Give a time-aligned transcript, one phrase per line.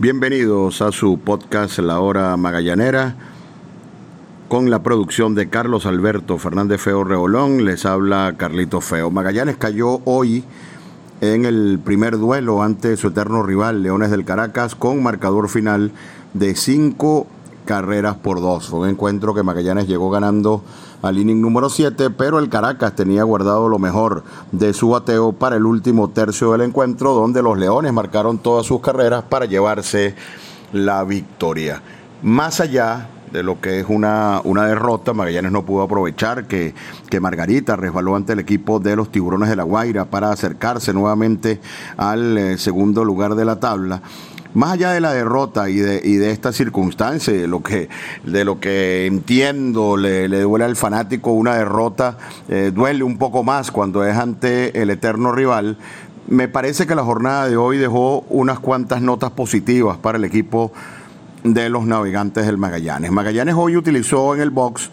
[0.00, 3.16] Bienvenidos a su podcast La Hora Magallanera
[4.48, 7.66] con la producción de Carlos Alberto Fernández Feo Reolón.
[7.66, 9.10] Les habla Carlito Feo.
[9.10, 10.42] Magallanes cayó hoy
[11.20, 15.92] en el primer duelo ante su eterno rival Leones del Caracas con marcador final
[16.32, 17.26] de cinco
[17.64, 18.68] carreras por dos.
[18.68, 20.62] Fue un encuentro que Magallanes llegó ganando
[21.02, 25.56] al inning número 7, pero el Caracas tenía guardado lo mejor de su bateo para
[25.56, 30.14] el último tercio del encuentro, donde los Leones marcaron todas sus carreras para llevarse
[30.72, 31.82] la victoria.
[32.22, 35.12] Más allá de lo que es una, una derrota.
[35.12, 36.74] Magallanes no pudo aprovechar que,
[37.08, 41.60] que Margarita resbaló ante el equipo de los Tiburones de la Guaira para acercarse nuevamente
[41.96, 44.02] al eh, segundo lugar de la tabla
[44.54, 47.88] más allá de la derrota y de, y de esta circunstancia, de lo que,
[48.24, 52.18] de lo que entiendo le, duele al fanático una derrota,
[52.48, 55.78] eh, duele un poco más cuando es ante el eterno rival.
[56.28, 60.72] Me parece que la jornada de hoy dejó unas cuantas notas positivas para el equipo
[61.42, 63.10] de los navegantes del Magallanes.
[63.10, 64.90] Magallanes hoy utilizó en el box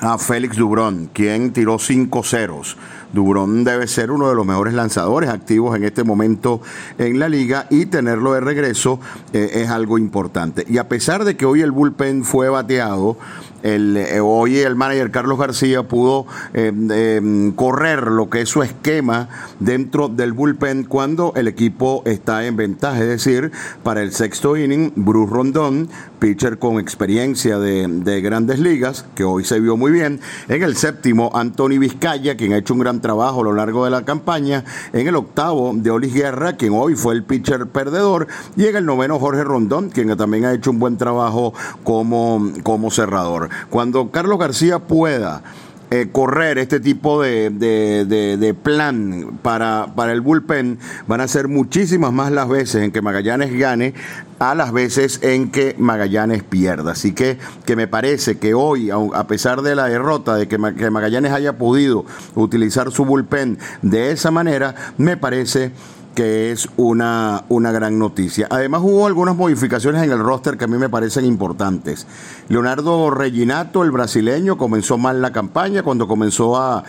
[0.00, 2.76] a Félix Dubrón, quien tiró cinco ceros.
[3.12, 6.60] Dubrón debe ser uno de los mejores lanzadores activos en este momento
[6.98, 9.00] en la liga y tenerlo de regreso
[9.32, 10.64] eh, es algo importante.
[10.68, 13.16] Y a pesar de que hoy el bullpen fue bateado,
[13.62, 19.28] eh, hoy el manager Carlos García pudo eh, em, correr lo que es su esquema
[19.58, 23.00] dentro del bullpen cuando el equipo está en ventaja.
[23.00, 23.50] Es decir,
[23.82, 25.88] para el sexto inning, Bruce Rondón,
[26.18, 30.20] pitcher con experiencia de, de grandes ligas, que hoy se vio muy bien.
[30.48, 33.90] En el séptimo, Anthony Vizcaya, quien ha hecho un gran trabajo a lo largo de
[33.90, 34.64] la campaña.
[34.92, 38.26] En el octavo, de Olis Guerra, quien hoy fue el pitcher perdedor.
[38.56, 42.90] Y en el noveno, Jorge Rondón, quien también ha hecho un buen trabajo como, como
[42.90, 43.48] cerrador.
[43.70, 45.42] Cuando Carlos García pueda
[45.90, 52.12] eh, correr este tipo de, de, plan para, para, el bullpen, van a ser muchísimas
[52.12, 53.94] más las veces en que Magallanes gane
[54.38, 56.92] a las veces en que Magallanes pierda.
[56.92, 60.90] Así que, que me parece que hoy, a pesar de la derrota, de que, que
[60.90, 62.04] Magallanes haya podido
[62.34, 65.72] utilizar su bullpen de esa manera, me parece
[66.18, 68.48] que es una, una gran noticia.
[68.50, 72.08] Además hubo algunas modificaciones en el roster que a mí me parecen importantes.
[72.48, 76.82] Leonardo Reginato, el brasileño, comenzó mal la campaña, cuando comenzó a,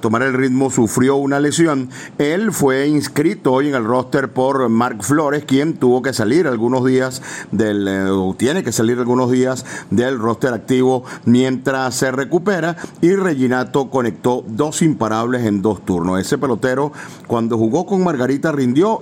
[0.00, 1.90] tomar el ritmo sufrió una lesión.
[2.18, 6.84] Él fue inscrito hoy en el roster por Mark Flores, quien tuvo que salir algunos
[6.84, 7.22] días
[7.52, 12.76] del, eh, o tiene que salir algunos días del roster activo mientras se recupera.
[13.00, 16.18] Y Reginato conectó dos imparables en dos turnos.
[16.18, 16.92] Ese pelotero,
[17.28, 18.50] cuando jugó con Margarita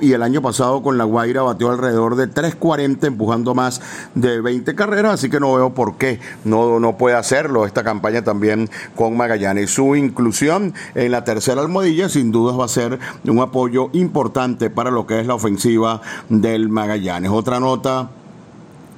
[0.01, 3.81] y el año pasado con La Guaira batió alrededor de 3.40 empujando más
[4.15, 8.23] de 20 carreras, así que no veo por qué no, no puede hacerlo esta campaña
[8.23, 9.71] también con Magallanes.
[9.71, 14.91] Su inclusión en la tercera almohadilla sin dudas va a ser un apoyo importante para
[14.91, 17.31] lo que es la ofensiva del Magallanes.
[17.31, 18.11] Otra nota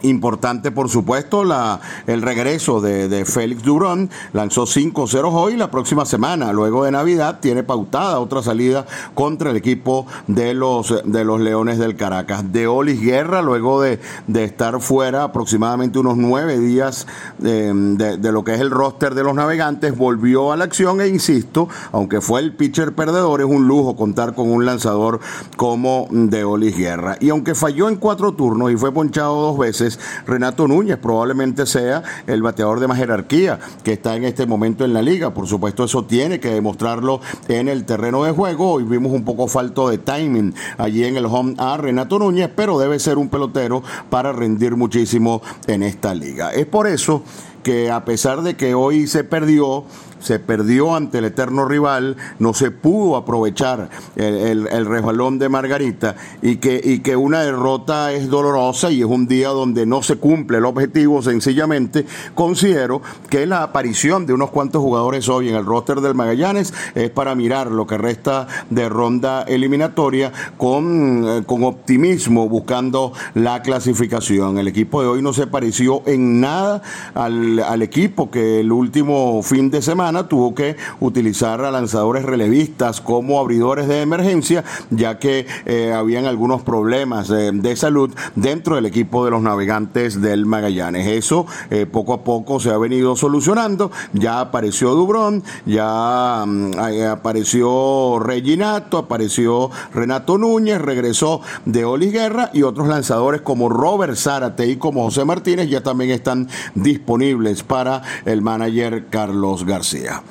[0.02, 4.10] Importante, por supuesto, la, el regreso de, de Félix Durón.
[4.32, 5.56] Lanzó 5-0 hoy.
[5.56, 10.94] La próxima semana, luego de Navidad, tiene pautada otra salida contra el equipo de los,
[11.04, 12.52] de los Leones del Caracas.
[12.52, 17.06] De Olis Guerra, luego de, de estar fuera aproximadamente unos nueve días
[17.38, 17.72] de,
[18.18, 21.68] de, lo que es el roster de los navegantes, volvió a la acción e insisto,
[21.92, 25.20] aunque fue el pitcher perdedor, es un lujo contar con un lanzador
[25.56, 27.16] como de Olis Guerra.
[27.20, 29.91] Y aunque falló en cuatro turnos y fue ponchado dos veces,
[30.26, 34.92] Renato Núñez probablemente sea el bateador de más jerarquía que está en este momento en
[34.92, 35.34] la liga.
[35.34, 38.72] Por supuesto, eso tiene que demostrarlo en el terreno de juego.
[38.72, 42.78] Hoy vimos un poco falto de timing allí en el home a Renato Núñez, pero
[42.78, 46.53] debe ser un pelotero para rendir muchísimo en esta liga.
[46.53, 47.22] Es por eso
[47.62, 49.84] que a pesar de que hoy se perdió,
[50.22, 56.56] se perdió ante el eterno rival, no se pudo aprovechar el, resbalón de Margarita y
[56.56, 60.58] que, y que una derrota es dolorosa y es un día donde no se cumple
[60.58, 66.00] el objetivo, sencillamente considero que la aparición de unos cuantos jugadores hoy en el roster
[66.00, 72.48] del Magallanes es para mirar lo que resta de ronda eliminatoria con, eh, con optimismo
[72.48, 74.58] buscando la clasificación.
[74.58, 76.82] El equipo de hoy no se pareció en nada
[77.15, 83.01] al, al equipo que el último fin de semana tuvo que utilizar a lanzadores relevistas
[83.01, 89.25] como abridores de emergencia, ya que eh, habían algunos problemas de salud dentro del equipo
[89.25, 91.07] de los navegantes del Magallanes.
[91.07, 93.91] Eso eh, poco a poco se ha venido solucionando.
[94.13, 96.72] Ya apareció Dubrón, ya mm,
[97.10, 104.66] apareció Reginato, apareció Renato Núñez, regresó de Oli Guerra y otros lanzadores como Robert Zárate
[104.66, 110.22] y como José Martínez ya también están disponibles para el manager Carlos García.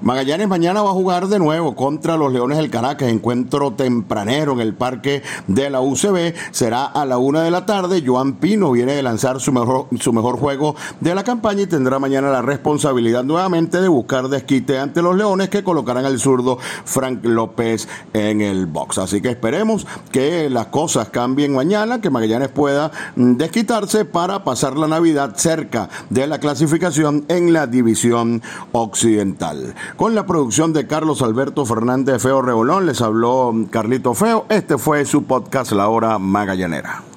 [0.00, 4.60] Magallanes mañana va a jugar de nuevo contra los Leones del Caracas, encuentro tempranero en
[4.60, 8.94] el parque de la UCB, será a la una de la tarde, Joan Pino viene
[8.94, 13.24] de lanzar su mejor, su mejor juego de la campaña y tendrá mañana la responsabilidad
[13.24, 18.66] nuevamente de buscar desquite ante los Leones que colocarán al zurdo Frank López en el
[18.66, 18.98] box.
[18.98, 24.76] Así que esperemos que las cosas cambien mañana, que Magallanes pueda mm, desquitarse para pasar
[24.76, 31.22] la Navidad cerca de la clasificación en la división occidental con la producción de Carlos
[31.22, 32.86] Alberto Fernández Feo Rebolón.
[32.86, 34.46] Les habló Carlito Feo.
[34.48, 37.07] Este fue su podcast La Hora Magallanera.